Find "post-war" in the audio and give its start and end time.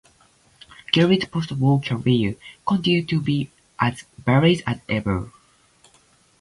1.25-1.79